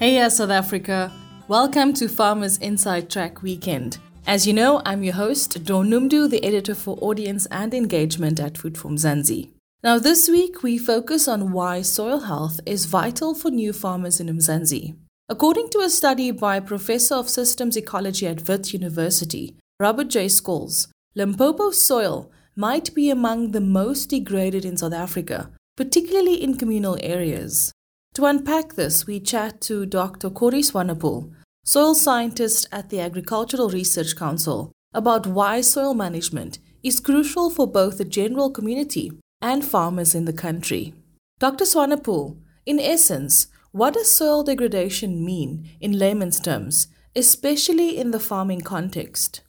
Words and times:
Hey, 0.00 0.14
yeah, 0.14 0.28
South 0.28 0.48
Africa. 0.48 1.12
Welcome 1.46 1.92
to 1.92 2.08
Farmers 2.08 2.56
Inside 2.56 3.10
Track 3.10 3.42
Weekend. 3.42 3.98
As 4.26 4.46
you 4.46 4.54
know, 4.54 4.80
I'm 4.86 5.02
your 5.02 5.12
host, 5.12 5.62
Dawn 5.62 5.90
Noemdoe, 5.90 6.30
the 6.30 6.42
editor 6.42 6.74
for 6.74 6.96
audience 7.02 7.44
and 7.50 7.74
engagement 7.74 8.40
at 8.40 8.56
Food 8.56 8.78
for 8.78 8.88
Mzansi. 8.88 9.50
Now, 9.84 9.98
this 9.98 10.26
week 10.26 10.62
we 10.62 10.78
focus 10.78 11.28
on 11.28 11.52
why 11.52 11.82
soil 11.82 12.20
health 12.20 12.60
is 12.64 12.86
vital 12.86 13.34
for 13.34 13.50
new 13.50 13.74
farmers 13.74 14.20
in 14.20 14.28
Mzansi. 14.28 14.96
According 15.28 15.68
to 15.72 15.80
a 15.80 15.90
study 15.90 16.30
by 16.30 16.60
Professor 16.60 17.16
of 17.16 17.28
Systems 17.28 17.76
Ecology 17.76 18.26
at 18.26 18.48
Wits 18.48 18.72
University, 18.72 19.54
Robert 19.78 20.08
J. 20.08 20.28
Scholes, 20.28 20.88
Limpopo 21.14 21.72
soil 21.72 22.32
might 22.56 22.94
be 22.94 23.10
among 23.10 23.50
the 23.50 23.60
most 23.60 24.08
degraded 24.08 24.64
in 24.64 24.78
South 24.78 24.94
Africa, 24.94 25.50
particularly 25.76 26.42
in 26.42 26.56
communal 26.56 26.96
areas. 27.02 27.74
To 28.14 28.24
unpack 28.24 28.74
this, 28.74 29.06
we 29.06 29.20
chat 29.20 29.60
to 29.62 29.86
Dr. 29.86 30.30
Corrie 30.30 30.62
Swanepoel, 30.62 31.32
soil 31.64 31.94
scientist 31.94 32.66
at 32.72 32.90
the 32.90 33.00
Agricultural 33.00 33.70
Research 33.70 34.16
Council, 34.16 34.72
about 34.92 35.28
why 35.28 35.60
soil 35.60 35.94
management 35.94 36.58
is 36.82 36.98
crucial 36.98 37.50
for 37.50 37.68
both 37.68 37.98
the 37.98 38.04
general 38.04 38.50
community 38.50 39.12
and 39.40 39.64
farmers 39.64 40.12
in 40.14 40.24
the 40.24 40.32
country. 40.32 40.92
Dr. 41.38 41.64
Swanepoel, 41.64 42.36
in 42.66 42.80
essence, 42.80 43.46
what 43.70 43.94
does 43.94 44.10
soil 44.10 44.42
degradation 44.42 45.24
mean 45.24 45.70
in 45.80 45.96
layman's 45.96 46.40
terms, 46.40 46.88
especially 47.14 47.96
in 47.96 48.10
the 48.10 48.18
farming 48.18 48.62
context? 48.62 49.42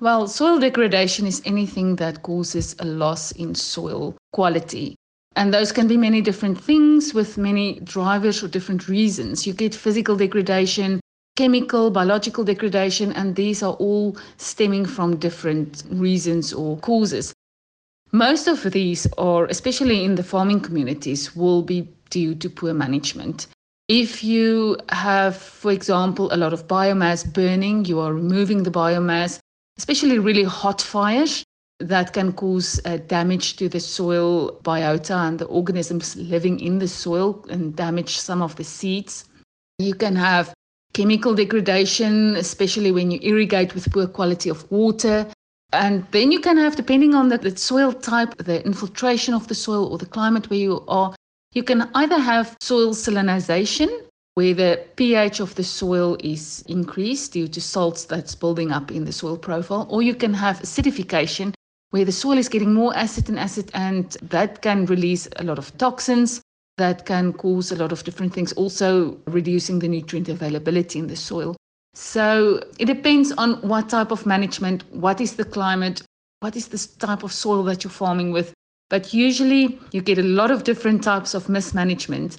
Well, 0.00 0.28
soil 0.28 0.58
degradation 0.58 1.26
is 1.26 1.40
anything 1.46 1.96
that 1.96 2.22
causes 2.22 2.76
a 2.78 2.84
loss 2.84 3.32
in 3.32 3.54
soil 3.54 4.16
quality 4.32 4.96
and 5.36 5.54
those 5.54 5.72
can 5.72 5.86
be 5.86 5.96
many 5.96 6.20
different 6.20 6.60
things 6.60 7.14
with 7.14 7.38
many 7.38 7.80
drivers 7.80 8.42
or 8.42 8.48
different 8.48 8.88
reasons. 8.88 9.46
You 9.46 9.52
get 9.52 9.74
physical 9.74 10.16
degradation, 10.16 11.00
chemical, 11.36 11.90
biological 11.90 12.44
degradation, 12.44 13.12
and 13.12 13.36
these 13.36 13.62
are 13.62 13.74
all 13.74 14.16
stemming 14.36 14.86
from 14.86 15.16
different 15.16 15.84
reasons 15.90 16.52
or 16.52 16.76
causes. 16.78 17.32
Most 18.12 18.48
of 18.48 18.62
these 18.72 19.06
are, 19.18 19.46
especially 19.46 20.04
in 20.04 20.16
the 20.16 20.24
farming 20.24 20.60
communities, 20.60 21.36
will 21.36 21.62
be 21.62 21.88
due 22.10 22.34
to 22.34 22.50
poor 22.50 22.74
management. 22.74 23.46
If 23.88 24.22
you 24.22 24.76
have, 24.90 25.36
for 25.36 25.70
example, 25.70 26.28
a 26.32 26.36
lot 26.36 26.52
of 26.52 26.66
biomass 26.66 27.32
burning, 27.32 27.84
you 27.84 28.00
are 28.00 28.12
removing 28.12 28.64
the 28.64 28.70
biomass, 28.70 29.38
especially 29.78 30.18
really 30.18 30.44
hot 30.44 30.80
fires, 30.80 31.44
that 31.80 32.12
can 32.12 32.32
cause 32.32 32.80
uh, 32.84 32.98
damage 32.98 33.56
to 33.56 33.68
the 33.68 33.80
soil 33.80 34.58
biota 34.62 35.28
and 35.28 35.38
the 35.38 35.46
organisms 35.46 36.14
living 36.16 36.60
in 36.60 36.78
the 36.78 36.88
soil 36.88 37.44
and 37.48 37.74
damage 37.74 38.18
some 38.18 38.42
of 38.42 38.54
the 38.56 38.64
seeds. 38.64 39.24
You 39.78 39.94
can 39.94 40.14
have 40.16 40.52
chemical 40.92 41.34
degradation, 41.34 42.36
especially 42.36 42.92
when 42.92 43.10
you 43.10 43.18
irrigate 43.22 43.74
with 43.74 43.90
poor 43.92 44.06
quality 44.06 44.50
of 44.50 44.70
water. 44.70 45.26
And 45.72 46.06
then 46.10 46.32
you 46.32 46.40
can 46.40 46.58
have, 46.58 46.76
depending 46.76 47.14
on 47.14 47.28
the, 47.28 47.38
the 47.38 47.56
soil 47.56 47.92
type, 47.92 48.36
the 48.38 48.64
infiltration 48.66 49.34
of 49.34 49.48
the 49.48 49.54
soil 49.54 49.86
or 49.90 49.98
the 49.98 50.06
climate 50.06 50.50
where 50.50 50.58
you 50.58 50.84
are, 50.88 51.14
you 51.52 51.62
can 51.62 51.88
either 51.94 52.18
have 52.18 52.56
soil 52.60 52.90
salinization, 52.90 53.88
where 54.34 54.54
the 54.54 54.84
pH 54.96 55.40
of 55.40 55.54
the 55.54 55.64
soil 55.64 56.16
is 56.20 56.62
increased 56.68 57.32
due 57.32 57.48
to 57.48 57.60
salts 57.60 58.04
that's 58.04 58.34
building 58.34 58.70
up 58.70 58.90
in 58.90 59.04
the 59.04 59.12
soil 59.12 59.36
profile, 59.36 59.86
or 59.90 60.02
you 60.02 60.14
can 60.14 60.34
have 60.34 60.58
acidification, 60.60 61.52
where 61.90 62.04
the 62.04 62.12
soil 62.12 62.38
is 62.38 62.48
getting 62.48 62.72
more 62.72 62.96
acid 62.96 63.28
and 63.28 63.38
acid, 63.38 63.70
and 63.74 64.16
that 64.22 64.62
can 64.62 64.86
release 64.86 65.28
a 65.36 65.44
lot 65.44 65.58
of 65.58 65.76
toxins 65.78 66.40
that 66.78 67.04
can 67.04 67.32
cause 67.32 67.70
a 67.70 67.76
lot 67.76 67.92
of 67.92 68.04
different 68.04 68.32
things, 68.32 68.52
also 68.54 69.18
reducing 69.26 69.80
the 69.80 69.88
nutrient 69.88 70.28
availability 70.28 70.98
in 70.98 71.08
the 71.08 71.16
soil. 71.16 71.54
So 71.94 72.62
it 72.78 72.86
depends 72.86 73.32
on 73.32 73.54
what 73.68 73.88
type 73.88 74.10
of 74.12 74.24
management, 74.24 74.84
what 74.94 75.20
is 75.20 75.34
the 75.34 75.44
climate, 75.44 76.02
what 76.40 76.56
is 76.56 76.68
the 76.68 76.78
type 77.04 77.22
of 77.22 77.32
soil 77.32 77.62
that 77.64 77.84
you're 77.84 77.90
farming 77.90 78.32
with. 78.32 78.54
But 78.88 79.12
usually 79.12 79.78
you 79.92 80.00
get 80.00 80.18
a 80.18 80.22
lot 80.22 80.50
of 80.50 80.64
different 80.64 81.04
types 81.04 81.34
of 81.34 81.48
mismanagement. 81.48 82.38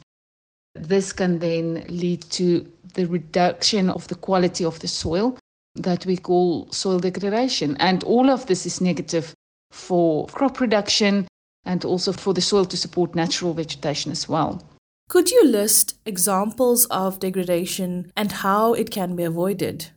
This 0.73 1.13
can 1.13 1.39
then 1.39 1.85
lead 1.87 2.21
to 2.31 2.65
the 2.93 3.05
reduction 3.05 3.89
of 3.89 4.07
the 4.07 4.15
quality 4.15 4.65
of 4.65 4.79
the 4.79 4.87
soil 4.87 5.37
that 5.75 6.05
we 6.05 6.17
call 6.17 6.71
soil 6.71 6.99
degradation. 6.99 7.77
And 7.77 8.03
all 8.05 8.29
of 8.29 8.47
this 8.47 8.65
is 8.65 8.81
negative 8.81 9.33
for 9.71 10.27
crop 10.27 10.55
production 10.55 11.27
and 11.65 11.83
also 11.85 12.11
for 12.11 12.33
the 12.33 12.41
soil 12.41 12.65
to 12.65 12.77
support 12.77 13.15
natural 13.15 13.53
vegetation 13.53 14.11
as 14.11 14.29
well. 14.29 14.63
Could 15.09 15.29
you 15.29 15.45
list 15.45 15.95
examples 16.05 16.85
of 16.85 17.19
degradation 17.19 18.11
and 18.15 18.31
how 18.31 18.73
it 18.73 18.91
can 18.91 19.15
be 19.15 19.23
avoided? 19.23 19.87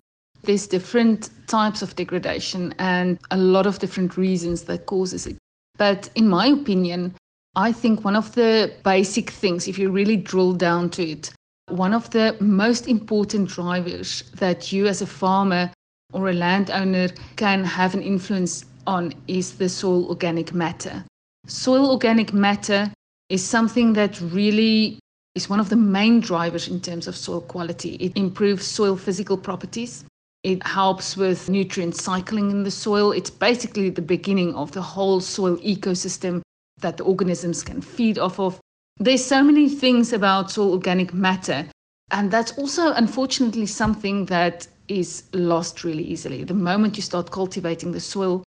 There's 0.42 0.66
different 0.66 1.30
types 1.46 1.82
of 1.82 1.96
degradation 1.96 2.74
and 2.78 3.18
a 3.30 3.36
lot 3.36 3.66
of 3.66 3.78
different 3.78 4.16
reasons 4.16 4.62
that 4.62 4.86
causes 4.86 5.26
it. 5.26 5.36
But 5.78 6.10
in 6.14 6.28
my 6.28 6.46
opinion, 6.48 7.14
I 7.56 7.72
think 7.72 8.04
one 8.04 8.16
of 8.16 8.34
the 8.34 8.72
basic 8.82 9.30
things, 9.30 9.68
if 9.68 9.78
you 9.78 9.90
really 9.90 10.16
drill 10.16 10.52
down 10.52 10.90
to 10.90 11.08
it, 11.08 11.32
one 11.68 11.94
of 11.94 12.10
the 12.10 12.36
most 12.40 12.88
important 12.88 13.48
drivers 13.48 14.24
that 14.34 14.72
you 14.72 14.86
as 14.86 15.00
a 15.00 15.06
farmer 15.06 15.70
or 16.12 16.28
a 16.28 16.34
landowner 16.34 17.08
can 17.36 17.64
have 17.64 17.94
an 17.94 18.02
influence 18.02 18.64
on 18.86 19.12
is 19.28 19.56
the 19.56 19.68
soil 19.68 20.08
organic 20.08 20.54
matter. 20.54 21.04
Soil 21.46 21.90
organic 21.90 22.32
matter 22.32 22.92
is 23.28 23.44
something 23.44 23.92
that 23.94 24.20
really 24.20 24.98
is 25.34 25.48
one 25.50 25.60
of 25.60 25.68
the 25.68 25.76
main 25.76 26.20
drivers 26.20 26.68
in 26.68 26.80
terms 26.80 27.06
of 27.06 27.16
soil 27.16 27.40
quality. 27.40 27.96
It 27.96 28.16
improves 28.16 28.66
soil 28.66 28.96
physical 28.96 29.36
properties. 29.36 30.04
It 30.42 30.64
helps 30.66 31.16
with 31.16 31.48
nutrient 31.48 31.96
cycling 31.96 32.50
in 32.50 32.62
the 32.62 32.70
soil. 32.70 33.12
It's 33.12 33.30
basically 33.30 33.90
the 33.90 34.02
beginning 34.02 34.54
of 34.54 34.72
the 34.72 34.82
whole 34.82 35.20
soil 35.20 35.56
ecosystem 35.58 36.42
that 36.80 36.98
the 36.98 37.04
organisms 37.04 37.62
can 37.62 37.80
feed 37.80 38.18
off 38.18 38.38
of. 38.38 38.60
There's 38.98 39.24
so 39.24 39.42
many 39.42 39.68
things 39.68 40.12
about 40.12 40.50
soil 40.50 40.72
organic 40.72 41.12
matter. 41.12 41.66
And 42.10 42.30
that's 42.30 42.52
also, 42.58 42.92
unfortunately, 42.92 43.66
something 43.66 44.26
that 44.26 44.68
is 44.88 45.24
lost 45.32 45.82
really 45.82 46.04
easily. 46.04 46.44
The 46.44 46.54
moment 46.54 46.96
you 46.96 47.02
start 47.02 47.30
cultivating 47.30 47.92
the 47.92 48.00
soil, 48.00 48.43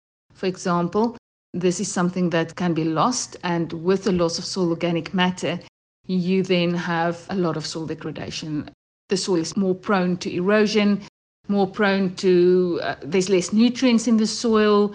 for 0.45 0.49
example, 0.49 1.17
this 1.55 1.81
is 1.81 1.91
something 1.91 2.29
that 2.29 2.55
can 2.55 2.75
be 2.75 2.85
lost. 2.85 3.39
And 3.45 3.73
with 3.73 4.05
the 4.05 4.13
loss 4.13 4.39
of 4.39 4.45
soil 4.45 4.69
organic 4.69 5.15
matter, 5.15 5.59
you 6.07 6.43
then 6.43 6.75
have 6.75 7.27
a 7.31 7.35
lot 7.35 7.57
of 7.57 7.65
soil 7.65 7.87
degradation. 7.87 8.69
The 9.09 9.17
soil 9.17 9.37
is 9.37 9.57
more 9.57 9.75
prone 9.75 10.19
to 10.19 10.31
erosion, 10.31 11.01
more 11.49 11.67
prone 11.67 12.15
to, 12.17 12.79
uh, 12.83 12.97
there's 13.01 13.31
less 13.31 13.55
nutrients 13.55 14.07
in 14.07 14.19
the 14.19 14.27
soil. 14.27 14.95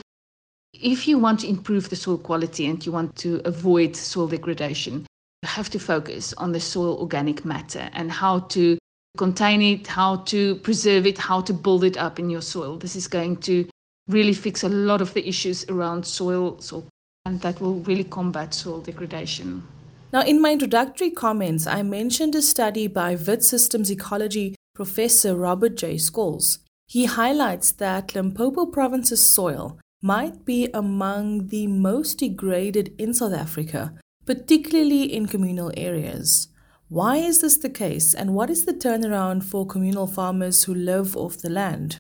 If 0.74 1.08
you 1.08 1.18
want 1.18 1.40
to 1.40 1.50
improve 1.50 1.90
the 1.90 1.96
soil 1.96 2.20
quality 2.20 2.68
and 2.68 2.86
you 2.86 2.92
want 2.92 3.16
to 3.16 3.42
avoid 3.44 3.96
soil 3.96 4.28
degradation, 4.28 5.08
you 5.42 5.50
have 5.50 5.72
to 5.72 5.80
focus 5.80 6.32
on 6.34 6.52
the 6.52 6.60
soil 6.60 7.00
organic 7.00 7.44
matter 7.44 7.90
and 7.94 8.12
how 8.12 8.42
to 8.54 8.78
contain 9.18 9.64
it, 9.64 9.88
how 9.88 10.18
to 10.18 10.58
preserve 10.58 11.08
it, 11.08 11.18
how 11.18 11.42
to 11.42 11.54
build 11.54 11.84
it 11.84 11.98
up 11.98 12.20
in 12.20 12.30
your 12.30 12.44
soil. 12.44 12.78
This 12.78 12.96
is 12.96 13.08
going 13.08 13.38
to 13.38 13.68
really 14.10 14.34
fix 14.34 14.64
a 14.64 14.70
lot 14.70 15.02
of 15.02 15.14
the 15.14 15.26
issues 15.28 15.64
around 15.70 16.06
soil, 16.06 16.60
soil 16.60 16.86
and 17.26 17.40
that 17.42 17.62
will 17.62 17.76
really 17.82 18.04
combat 18.04 18.54
soil 18.54 18.82
degradation. 18.82 19.64
Now, 20.12 20.24
in 20.24 20.42
my 20.42 20.54
introductory 20.54 21.12
comments, 21.12 21.68
I 21.68 21.84
mentioned 21.84 22.34
a 22.34 22.42
study 22.42 22.88
by 22.88 23.16
Wits 23.16 23.48
Systems 23.48 23.92
Ecology 23.92 24.56
professor 24.74 25.36
Robert 25.36 25.76
J. 25.76 25.96
Scholes. 25.96 26.58
He 26.88 27.06
highlights 27.06 27.72
that 27.74 28.16
Limpopo 28.16 28.66
province's 28.66 29.30
soil 29.30 29.78
might 30.02 30.46
be 30.46 30.70
among 30.74 31.48
the 31.48 31.68
most 31.68 32.18
degraded 32.18 32.96
in 32.98 33.14
South 33.14 33.34
Africa, 33.34 33.94
particularly 34.26 35.04
in 35.14 35.28
communal 35.28 35.72
areas. 35.78 36.48
Why 36.88 37.18
is 37.18 37.42
this 37.42 37.58
the 37.58 37.70
case, 37.70 38.16
and 38.16 38.34
what 38.34 38.50
is 38.50 38.66
the 38.66 38.74
turnaround 38.74 39.44
for 39.44 39.68
communal 39.68 40.08
farmers 40.08 40.64
who 40.64 40.74
live 40.74 41.16
off 41.16 41.38
the 41.38 41.50
land? 41.52 41.99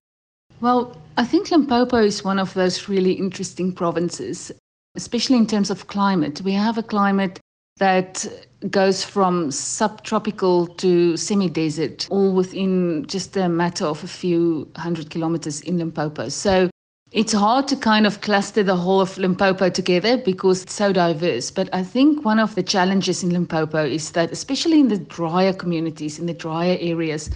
Well, 0.62 0.98
I 1.16 1.24
think 1.24 1.52
Limpopo 1.52 1.98
is 1.98 2.24
one 2.24 2.38
of 2.38 2.54
those 2.54 2.90
really 2.90 3.14
interesting 3.14 3.72
provinces, 3.72 4.52
especially 4.96 5.38
in 5.38 5.48
terms 5.48 5.70
of 5.70 5.88
climate. 5.88 6.42
We 6.42 6.52
have 6.52 6.78
a 6.78 6.84
climate 6.84 7.40
that 7.78 8.26
goes 8.70 9.06
from 9.06 9.52
subtropical 9.52 10.68
to 10.68 11.16
semi 11.16 11.50
desert, 11.50 12.10
all 12.12 12.34
within 12.34 13.06
just 13.08 13.38
a 13.38 13.48
matter 13.48 13.86
of 13.86 14.04
a 14.04 14.08
few 14.08 14.70
hundred 14.76 15.10
kilometers 15.10 15.62
in 15.62 15.78
Limpopo. 15.78 16.28
So 16.28 16.70
it's 17.14 17.32
hard 17.32 17.70
to 17.70 17.78
kind 17.78 18.06
of 18.06 18.20
cluster 18.20 18.62
the 18.62 18.76
whole 18.76 19.00
of 19.00 19.18
Limpopo 19.18 19.70
together 19.70 20.18
because 20.18 20.64
it's 20.64 20.74
so 20.74 20.92
diverse. 20.92 21.52
But 21.52 21.74
I 21.74 21.84
think 21.84 22.26
one 22.26 22.38
of 22.38 22.56
the 22.56 22.64
challenges 22.64 23.24
in 23.24 23.30
Limpopo 23.30 23.86
is 23.86 24.12
that, 24.12 24.34
especially 24.34 24.82
in 24.82 24.90
the 24.90 24.98
drier 24.98 25.54
communities, 25.54 26.20
in 26.20 26.26
the 26.26 26.34
drier 26.34 26.78
areas 26.82 27.30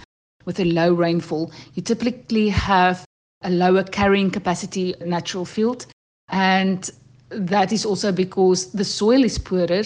with 0.44 0.60
a 0.60 0.64
low 0.64 0.92
rainfall, 0.92 1.50
you 1.72 1.82
typically 1.82 2.50
have 2.50 3.02
a 3.44 3.50
lower 3.50 3.84
carrying 3.84 4.30
capacity 4.30 4.94
natural 5.04 5.44
field. 5.44 5.86
And 6.28 6.90
that 7.30 7.72
is 7.72 7.84
also 7.84 8.12
because 8.12 8.72
the 8.72 8.84
soil 8.84 9.24
is 9.24 9.38
poorer 9.38 9.82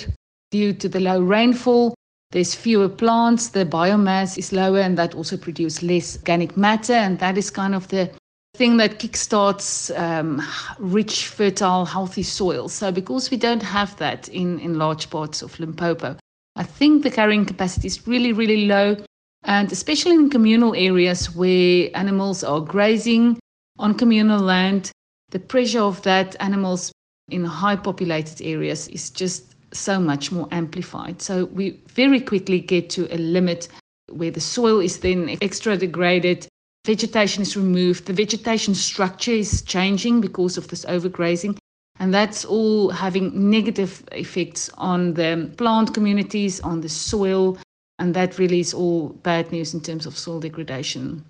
due 0.50 0.72
to 0.72 0.88
the 0.88 1.00
low 1.00 1.20
rainfall. 1.20 1.94
there's 2.30 2.54
fewer 2.54 2.88
plants, 2.88 3.48
the 3.48 3.64
biomass 3.64 4.36
is 4.36 4.52
lower, 4.52 4.80
and 4.80 4.98
that 4.98 5.14
also 5.14 5.36
produces 5.36 5.82
less 5.82 6.18
organic 6.18 6.56
matter. 6.56 6.92
And 6.92 7.18
that 7.20 7.38
is 7.38 7.50
kind 7.50 7.74
of 7.74 7.88
the 7.88 8.10
thing 8.54 8.76
that 8.76 8.98
kickstarts 8.98 9.96
um, 9.98 10.42
rich, 10.78 11.28
fertile, 11.28 11.86
healthy 11.86 12.22
soil. 12.22 12.68
So, 12.68 12.92
because 12.92 13.30
we 13.30 13.38
don't 13.38 13.62
have 13.62 13.96
that 13.96 14.28
in, 14.28 14.58
in 14.60 14.78
large 14.78 15.08
parts 15.08 15.40
of 15.42 15.58
Limpopo, 15.58 16.16
I 16.56 16.64
think 16.64 17.02
the 17.02 17.10
carrying 17.10 17.46
capacity 17.46 17.86
is 17.86 18.06
really, 18.06 18.32
really 18.32 18.66
low. 18.66 18.96
And 19.44 19.72
especially 19.72 20.16
in 20.16 20.28
communal 20.28 20.74
areas 20.74 21.34
where 21.34 21.88
animals 21.94 22.44
are 22.44 22.60
grazing 22.60 23.38
on 23.78 23.94
communal 23.94 24.40
land, 24.40 24.90
the 25.30 25.38
pressure 25.38 25.80
of 25.80 26.02
that 26.02 26.36
animals 26.40 26.92
in 27.30 27.44
high 27.44 27.76
populated 27.76 28.40
areas 28.42 28.88
is 28.88 29.10
just 29.10 29.54
so 29.72 30.00
much 30.00 30.32
more 30.32 30.48
amplified. 30.50 31.20
So 31.20 31.44
we 31.46 31.80
very 31.88 32.20
quickly 32.20 32.60
get 32.60 32.90
to 32.90 33.12
a 33.14 33.18
limit 33.18 33.68
where 34.10 34.30
the 34.30 34.40
soil 34.40 34.80
is 34.80 35.00
then 35.00 35.36
extra 35.42 35.76
degraded, 35.76 36.48
vegetation 36.86 37.42
is 37.42 37.56
removed, 37.56 38.06
the 38.06 38.14
vegetation 38.14 38.74
structure 38.74 39.32
is 39.32 39.62
changing 39.62 40.20
because 40.20 40.56
of 40.56 40.68
this 40.68 40.84
overgrazing. 40.86 41.58
And 42.00 42.14
that's 42.14 42.44
all 42.44 42.90
having 42.90 43.50
negative 43.50 44.04
effects 44.12 44.70
on 44.78 45.14
the 45.14 45.50
plant 45.56 45.92
communities, 45.92 46.60
on 46.60 46.80
the 46.80 46.88
soil, 46.88 47.58
and 47.98 48.14
that 48.14 48.38
really 48.38 48.60
is 48.60 48.72
all 48.72 49.08
bad 49.08 49.50
news 49.50 49.74
in 49.74 49.80
terms 49.80 50.06
of 50.06 50.16
soil 50.16 50.40
degradation. 50.40 51.24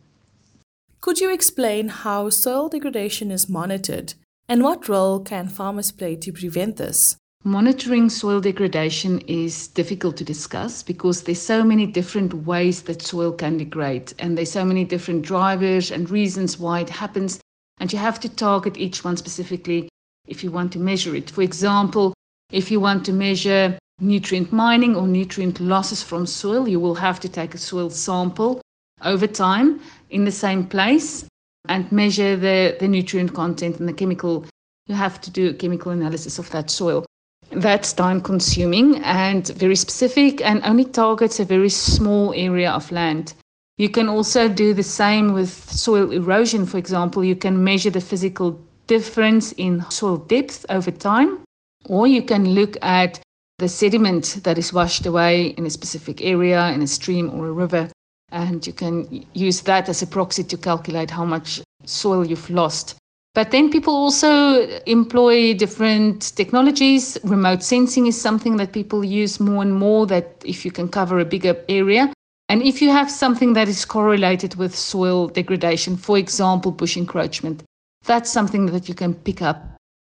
Could 1.00 1.20
you 1.20 1.32
explain 1.32 1.88
how 1.88 2.28
soil 2.28 2.68
degradation 2.68 3.30
is 3.30 3.48
monitored 3.48 4.14
and 4.48 4.64
what 4.64 4.88
role 4.88 5.20
can 5.20 5.48
farmers 5.48 5.92
play 5.92 6.16
to 6.16 6.32
prevent 6.32 6.76
this? 6.76 7.16
Monitoring 7.44 8.10
soil 8.10 8.40
degradation 8.40 9.20
is 9.20 9.68
difficult 9.68 10.16
to 10.16 10.24
discuss 10.24 10.82
because 10.82 11.22
there's 11.22 11.40
so 11.40 11.62
many 11.62 11.86
different 11.86 12.34
ways 12.44 12.82
that 12.82 13.00
soil 13.00 13.30
can 13.30 13.58
degrade 13.58 14.12
and 14.18 14.36
there's 14.36 14.50
so 14.50 14.64
many 14.64 14.84
different 14.84 15.22
drivers 15.22 15.92
and 15.92 16.10
reasons 16.10 16.58
why 16.58 16.80
it 16.80 16.90
happens 16.90 17.38
and 17.78 17.92
you 17.92 17.98
have 17.98 18.18
to 18.18 18.28
target 18.28 18.76
each 18.76 19.04
one 19.04 19.16
specifically 19.16 19.88
if 20.26 20.42
you 20.42 20.50
want 20.50 20.72
to 20.72 20.80
measure 20.80 21.14
it. 21.14 21.30
For 21.30 21.42
example, 21.42 22.12
if 22.50 22.72
you 22.72 22.80
want 22.80 23.06
to 23.06 23.12
measure 23.12 23.78
nutrient 24.00 24.52
mining 24.52 24.96
or 24.96 25.06
nutrient 25.06 25.60
losses 25.60 26.02
from 26.02 26.26
soil, 26.26 26.66
you 26.66 26.80
will 26.80 26.96
have 26.96 27.20
to 27.20 27.28
take 27.28 27.54
a 27.54 27.58
soil 27.58 27.88
sample 27.88 28.60
over 29.02 29.28
time 29.28 29.80
in 30.10 30.24
the 30.24 30.32
same 30.32 30.66
place 30.66 31.26
and 31.68 31.90
measure 31.92 32.36
the, 32.36 32.76
the 32.80 32.88
nutrient 32.88 33.34
content 33.34 33.78
and 33.78 33.88
the 33.88 33.92
chemical. 33.92 34.46
You 34.86 34.94
have 34.94 35.20
to 35.20 35.30
do 35.30 35.52
chemical 35.52 35.92
analysis 35.92 36.38
of 36.38 36.50
that 36.50 36.70
soil. 36.70 37.04
That's 37.50 37.92
time 37.92 38.20
consuming 38.20 39.02
and 39.04 39.46
very 39.48 39.76
specific 39.76 40.42
and 40.42 40.62
only 40.64 40.84
targets 40.84 41.40
a 41.40 41.44
very 41.44 41.70
small 41.70 42.32
area 42.34 42.70
of 42.70 42.90
land. 42.92 43.34
You 43.78 43.88
can 43.88 44.08
also 44.08 44.48
do 44.48 44.74
the 44.74 44.82
same 44.82 45.34
with 45.34 45.50
soil 45.70 46.10
erosion, 46.10 46.66
for 46.66 46.78
example. 46.78 47.24
You 47.24 47.36
can 47.36 47.62
measure 47.62 47.90
the 47.90 48.00
physical 48.00 48.60
difference 48.86 49.52
in 49.52 49.84
soil 49.90 50.16
depth 50.16 50.66
over 50.68 50.90
time, 50.90 51.40
or 51.86 52.06
you 52.06 52.22
can 52.22 52.54
look 52.54 52.76
at 52.82 53.20
the 53.58 53.68
sediment 53.68 54.40
that 54.44 54.58
is 54.58 54.72
washed 54.72 55.06
away 55.06 55.48
in 55.48 55.66
a 55.66 55.70
specific 55.70 56.22
area, 56.22 56.68
in 56.72 56.82
a 56.82 56.86
stream 56.86 57.30
or 57.30 57.46
a 57.48 57.52
river, 57.52 57.88
and 58.30 58.66
you 58.66 58.72
can 58.72 59.26
use 59.34 59.62
that 59.62 59.88
as 59.88 60.02
a 60.02 60.06
proxy 60.06 60.44
to 60.44 60.56
calculate 60.56 61.10
how 61.10 61.24
much 61.24 61.60
soil 61.84 62.26
you've 62.26 62.50
lost 62.50 62.98
but 63.38 63.52
then 63.52 63.70
people 63.70 63.94
also 63.94 64.66
employ 64.86 65.54
different 65.54 66.34
technologies. 66.34 67.16
Remote 67.22 67.62
sensing 67.62 68.08
is 68.08 68.20
something 68.20 68.56
that 68.56 68.72
people 68.72 69.04
use 69.04 69.38
more 69.38 69.62
and 69.62 69.76
more, 69.76 70.08
that 70.08 70.42
if 70.44 70.64
you 70.64 70.72
can 70.72 70.88
cover 70.88 71.20
a 71.20 71.24
bigger 71.24 71.56
area. 71.68 72.12
And 72.48 72.64
if 72.64 72.82
you 72.82 72.90
have 72.90 73.08
something 73.08 73.52
that 73.52 73.68
is 73.68 73.84
correlated 73.84 74.56
with 74.56 74.74
soil 74.74 75.28
degradation, 75.28 75.96
for 75.96 76.18
example, 76.18 76.72
bush 76.72 76.96
encroachment, 76.96 77.62
that's 78.04 78.28
something 78.28 78.66
that 78.66 78.88
you 78.88 78.94
can 78.96 79.14
pick 79.14 79.40
up 79.40 79.62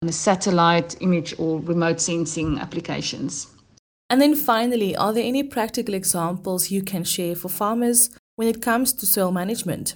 on 0.04 0.08
a 0.08 0.14
satellite 0.14 0.96
image 1.02 1.36
or 1.38 1.60
remote 1.60 2.00
sensing 2.00 2.60
applications. 2.60 3.48
And 4.10 4.22
then 4.22 4.36
finally, 4.36 4.96
are 4.96 5.12
there 5.12 5.24
any 5.24 5.44
practical 5.44 5.94
examples 5.94 6.72
you 6.72 6.82
can 6.82 7.04
share 7.04 7.36
for 7.36 7.50
farmers 7.50 8.10
when 8.38 8.48
it 8.48 8.62
comes 8.62 8.94
to 8.94 9.06
soil 9.06 9.32
management? 9.32 9.96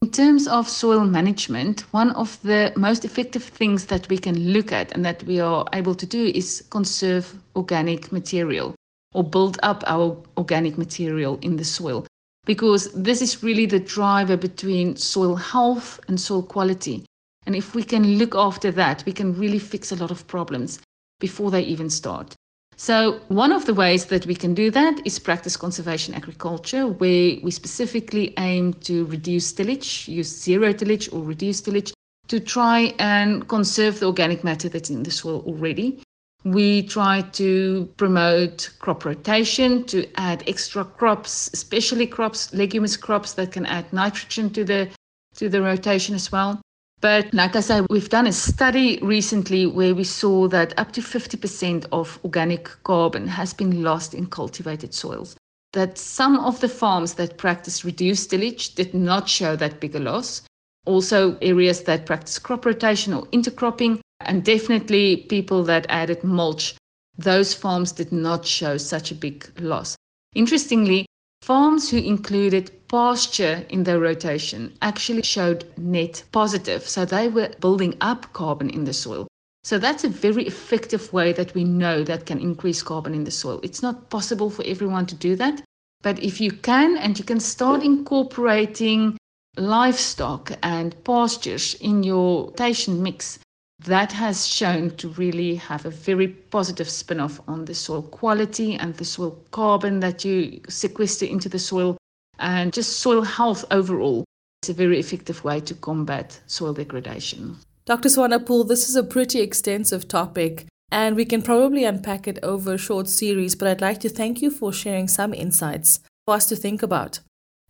In 0.00 0.10
terms 0.10 0.48
of 0.48 0.66
soil 0.66 1.04
management, 1.04 1.82
one 1.92 2.12
of 2.12 2.40
the 2.40 2.72
most 2.74 3.04
effective 3.04 3.44
things 3.44 3.84
that 3.86 4.08
we 4.08 4.16
can 4.16 4.52
look 4.54 4.72
at 4.72 4.92
and 4.92 5.04
that 5.04 5.22
we 5.24 5.40
are 5.40 5.66
able 5.74 5.94
to 5.94 6.06
do 6.06 6.32
is 6.34 6.64
conserve 6.70 7.34
organic 7.54 8.10
material 8.10 8.74
or 9.12 9.22
build 9.22 9.58
up 9.62 9.84
our 9.86 10.16
organic 10.38 10.78
material 10.78 11.38
in 11.42 11.56
the 11.56 11.64
soil. 11.64 12.06
Because 12.46 12.90
this 12.94 13.20
is 13.20 13.42
really 13.42 13.66
the 13.66 13.80
driver 13.80 14.38
between 14.38 14.96
soil 14.96 15.36
health 15.36 16.00
and 16.08 16.18
soil 16.18 16.42
quality. 16.42 17.04
And 17.44 17.54
if 17.54 17.74
we 17.74 17.82
can 17.82 18.16
look 18.16 18.34
after 18.34 18.70
that, 18.72 19.02
we 19.04 19.12
can 19.12 19.38
really 19.38 19.58
fix 19.58 19.92
a 19.92 19.96
lot 19.96 20.10
of 20.10 20.26
problems 20.26 20.80
before 21.18 21.50
they 21.50 21.62
even 21.62 21.90
start. 21.90 22.34
So, 22.80 23.20
one 23.28 23.52
of 23.52 23.66
the 23.66 23.74
ways 23.74 24.06
that 24.06 24.24
we 24.24 24.34
can 24.34 24.54
do 24.54 24.70
that 24.70 25.02
is 25.04 25.18
practice 25.18 25.54
conservation 25.54 26.14
agriculture, 26.14 26.86
where 26.86 27.36
we 27.42 27.50
specifically 27.50 28.32
aim 28.38 28.72
to 28.88 29.04
reduce 29.04 29.52
tillage, 29.52 30.08
use 30.08 30.28
zero 30.28 30.72
tillage 30.72 31.12
or 31.12 31.22
reduce 31.22 31.60
tillage 31.60 31.92
to 32.28 32.40
try 32.40 32.94
and 32.98 33.46
conserve 33.48 34.00
the 34.00 34.06
organic 34.06 34.42
matter 34.44 34.70
that's 34.70 34.88
in 34.88 35.02
the 35.02 35.10
soil 35.10 35.44
already. 35.46 36.02
We 36.44 36.84
try 36.84 37.20
to 37.32 37.86
promote 37.98 38.70
crop 38.78 39.04
rotation, 39.04 39.84
to 39.84 40.08
add 40.18 40.42
extra 40.46 40.82
crops, 40.82 41.50
especially 41.52 42.06
crops, 42.06 42.50
leguminous 42.54 42.96
crops 42.96 43.34
that 43.34 43.52
can 43.52 43.66
add 43.66 43.92
nitrogen 43.92 44.48
to 44.54 44.64
the 44.64 44.88
to 45.34 45.50
the 45.50 45.60
rotation 45.60 46.14
as 46.14 46.32
well. 46.32 46.62
But 47.00 47.32
like 47.32 47.56
I 47.56 47.60
said, 47.60 47.86
we've 47.88 48.10
done 48.10 48.26
a 48.26 48.32
study 48.32 48.98
recently 49.00 49.66
where 49.66 49.94
we 49.94 50.04
saw 50.04 50.48
that 50.48 50.78
up 50.78 50.92
to 50.92 51.00
50% 51.00 51.86
of 51.92 52.18
organic 52.24 52.68
carbon 52.82 53.26
has 53.26 53.54
been 53.54 53.82
lost 53.82 54.12
in 54.12 54.26
cultivated 54.26 54.92
soils. 54.92 55.34
That 55.72 55.96
some 55.96 56.38
of 56.38 56.60
the 56.60 56.68
farms 56.68 57.14
that 57.14 57.38
practice 57.38 57.84
reduced 57.84 58.28
tillage 58.30 58.74
did 58.74 58.92
not 58.92 59.30
show 59.30 59.56
that 59.56 59.80
big 59.80 59.94
a 59.94 60.00
loss. 60.00 60.42
Also, 60.84 61.38
areas 61.40 61.84
that 61.84 62.04
practice 62.04 62.38
crop 62.38 62.66
rotation 62.66 63.14
or 63.14 63.26
intercropping, 63.28 64.00
and 64.20 64.44
definitely 64.44 65.24
people 65.28 65.62
that 65.64 65.86
added 65.88 66.22
mulch, 66.22 66.74
those 67.16 67.54
farms 67.54 67.92
did 67.92 68.12
not 68.12 68.44
show 68.44 68.76
such 68.76 69.10
a 69.10 69.14
big 69.14 69.50
loss. 69.58 69.96
Interestingly, 70.34 71.06
farms 71.42 71.90
who 71.90 71.96
included 71.98 72.70
pasture 72.88 73.64
in 73.68 73.84
their 73.84 73.98
rotation 73.98 74.76
actually 74.82 75.22
showed 75.22 75.64
net 75.76 76.22
positive. 76.32 76.88
So 76.88 77.04
they 77.04 77.28
were 77.28 77.50
building 77.60 77.96
up 78.00 78.32
carbon 78.32 78.70
in 78.70 78.84
the 78.84 78.92
soil. 78.92 79.26
So 79.62 79.78
that's 79.78 80.04
a 80.04 80.08
very 80.08 80.46
effective 80.46 81.12
way 81.12 81.32
that 81.34 81.54
we 81.54 81.64
know 81.64 82.02
that 82.04 82.26
can 82.26 82.40
increase 82.40 82.82
carbon 82.82 83.14
in 83.14 83.24
the 83.24 83.30
soil. 83.30 83.60
It's 83.62 83.82
not 83.82 84.10
possible 84.10 84.50
for 84.50 84.64
everyone 84.64 85.06
to 85.06 85.14
do 85.14 85.36
that, 85.36 85.62
but 86.02 86.22
if 86.22 86.40
you 86.40 86.50
can 86.50 86.96
and 86.96 87.18
you 87.18 87.24
can 87.24 87.40
start 87.40 87.82
incorporating 87.82 89.18
livestock 89.56 90.52
and 90.62 90.94
pastures 91.04 91.74
in 91.74 92.02
your 92.02 92.46
rotation 92.46 93.02
mix, 93.02 93.38
that 93.84 94.12
has 94.12 94.46
shown 94.46 94.90
to 94.96 95.08
really 95.10 95.54
have 95.54 95.86
a 95.86 95.90
very 95.90 96.28
positive 96.28 96.88
spin 96.88 97.18
off 97.18 97.40
on 97.48 97.64
the 97.64 97.74
soil 97.74 98.02
quality 98.02 98.74
and 98.74 98.94
the 98.94 99.04
soil 99.04 99.38
carbon 99.52 100.00
that 100.00 100.24
you 100.24 100.60
sequester 100.68 101.24
into 101.24 101.48
the 101.48 101.58
soil 101.58 101.96
and 102.38 102.72
just 102.72 103.00
soil 103.00 103.22
health 103.22 103.64
overall. 103.70 104.24
It's 104.62 104.68
a 104.68 104.74
very 104.74 104.98
effective 104.98 105.42
way 105.44 105.60
to 105.60 105.74
combat 105.74 106.40
soil 106.46 106.74
degradation. 106.74 107.56
Dr. 107.86 108.10
Swanepoel, 108.10 108.68
this 108.68 108.88
is 108.88 108.96
a 108.96 109.02
pretty 109.02 109.40
extensive 109.40 110.06
topic, 110.06 110.66
and 110.92 111.16
we 111.16 111.24
can 111.24 111.40
probably 111.40 111.84
unpack 111.84 112.28
it 112.28 112.38
over 112.42 112.74
a 112.74 112.78
short 112.78 113.08
series, 113.08 113.54
but 113.54 113.68
I'd 113.68 113.80
like 113.80 114.00
to 114.00 114.10
thank 114.10 114.42
you 114.42 114.50
for 114.50 114.72
sharing 114.72 115.08
some 115.08 115.32
insights 115.32 116.00
for 116.26 116.34
us 116.34 116.46
to 116.50 116.56
think 116.56 116.82
about. 116.82 117.20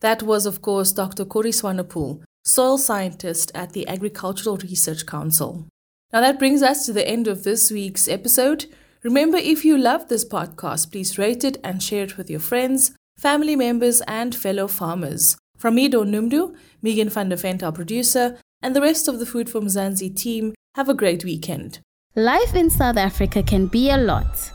That 0.01 0.25
was, 0.25 0.45
of 0.45 0.61
course, 0.61 0.91
Dr. 0.91 1.25
Corrie 1.25 1.53
Swanepoel, 1.53 2.23
soil 2.45 2.79
scientist 2.79 3.53
at 3.55 3.73
the 3.73 3.87
Agricultural 3.87 4.57
Research 4.57 5.07
Council. 5.07 5.67
Now, 6.13 6.21
that 6.21 6.39
brings 6.39 6.63
us 6.63 6.87
to 6.87 6.93
the 6.93 7.07
end 7.07 7.29
of 7.29 7.45
this 7.45 7.71
week's 7.71 8.09
episode. 8.09 8.67
Remember, 9.03 9.39
if 9.39 9.65
you 9.65 9.79
love 9.79 10.09
this 10.09 10.25
podcast, 10.25 10.91
please 10.91 11.19
rate 11.19 11.45
it 11.45 11.59
and 11.63 11.83
share 11.83 12.05
it 12.05 12.17
with 12.17 12.29
your 12.29 12.41
friends 12.41 12.93
family 13.21 13.55
members, 13.55 14.01
and 14.09 14.35
fellow 14.35 14.67
farmers. 14.67 15.37
From 15.59 15.75
me, 15.75 15.89
Dawn 15.89 16.11
Noemdoe, 16.11 16.57
Megan 16.81 17.11
van 17.11 17.29
der 17.29 17.37
Vent, 17.37 17.63
our 17.63 17.71
producer, 17.71 18.39
and 18.63 18.75
the 18.75 18.81
rest 18.81 19.09
of 19.09 19.19
the 19.19 19.27
Food 19.27 19.51
for 19.51 19.61
Mzansi 19.61 20.17
team, 20.17 20.55
have 20.75 20.89
a 20.89 20.95
great 20.95 21.23
weekend. 21.23 21.81
Life 22.17 22.55
in 22.55 22.71
South 22.71 22.97
Africa 22.97 23.43
can 23.43 23.67
be 23.67 23.91
a 23.91 23.99
lot. 23.99 24.51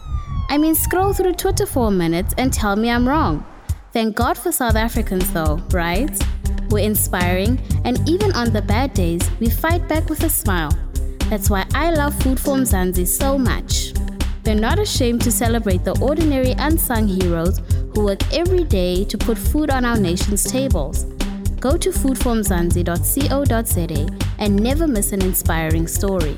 I 0.49 0.57
mean, 0.57 0.73
scroll 0.73 1.13
through 1.13 1.33
Twitter 1.33 1.67
for 1.67 1.89
a 1.89 1.91
minute 1.91 2.33
and 2.39 2.51
tell 2.51 2.75
me 2.75 2.89
I'm 2.89 3.07
wrong. 3.07 3.45
Thank 3.93 4.15
God 4.15 4.35
for 4.35 4.51
South 4.51 4.75
Africans, 4.75 5.31
though, 5.31 5.61
right? 5.71 6.11
We're 6.69 6.79
inspiring, 6.79 7.61
and 7.85 8.01
even 8.09 8.31
on 8.31 8.51
the 8.51 8.63
bad 8.63 8.95
days, 8.95 9.29
we 9.39 9.47
fight 9.47 9.87
back 9.87 10.09
with 10.09 10.23
a 10.23 10.29
smile. 10.29 10.71
That's 11.29 11.49
why 11.49 11.65
I 11.73 11.91
love 11.91 12.13
Food 12.21 12.39
for 12.39 12.55
Mzansi 12.55 13.07
so 13.07 13.37
much. 13.37 13.93
They're 14.43 14.55
not 14.55 14.77
ashamed 14.77 15.21
to 15.23 15.31
celebrate 15.31 15.83
the 15.83 15.99
ordinary 15.99 16.53
unsung 16.59 17.07
heroes 17.07 17.59
who 17.93 18.05
work 18.05 18.21
every 18.31 18.63
day 18.63 19.03
to 19.05 19.17
put 19.17 19.35
food 19.37 19.71
on 19.71 19.85
our 19.85 19.97
nation's 19.97 20.43
tables. 20.43 21.05
Go 21.59 21.77
to 21.77 21.89
foodformzansi.co.za 21.89 24.19
and 24.37 24.55
never 24.55 24.87
miss 24.87 25.13
an 25.13 25.23
inspiring 25.23 25.87
story. 25.87 26.37